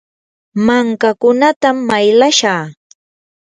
mankakunatam 0.65 1.77
maylashaa. 1.89 2.63